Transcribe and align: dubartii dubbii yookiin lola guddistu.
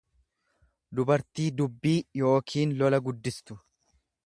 dubartii 0.99 1.45
dubbii 1.59 1.93
yookiin 2.23 2.75
lola 2.83 3.03
guddistu. 3.09 3.61